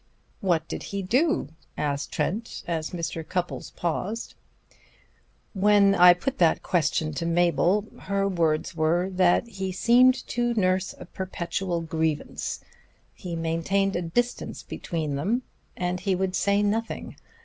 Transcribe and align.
"What 0.39 0.67
did 0.67 0.81
he 0.81 1.03
do?" 1.03 1.49
asked 1.77 2.11
Trent, 2.11 2.63
as 2.65 2.89
Mr. 2.89 3.23
Cupples 3.23 3.69
paused. 3.75 4.33
"When 5.53 5.93
I 5.93 6.15
put 6.15 6.39
that 6.39 6.63
question 6.63 7.13
to 7.13 7.25
Mabel, 7.27 7.85
her 7.99 8.27
words 8.27 8.75
were 8.75 9.11
that 9.11 9.47
he 9.47 9.71
seemed 9.71 10.15
to 10.29 10.55
nurse 10.55 10.95
a 10.97 11.05
perpetual 11.05 11.81
grievance. 11.81 12.61
He 13.13 13.35
maintained 13.35 13.95
a 13.95 14.01
distance 14.01 14.63
between 14.63 15.17
them, 15.17 15.43
and 15.77 15.99
he 15.99 16.15
would 16.15 16.35
say 16.35 16.63
nothing. 16.63 17.15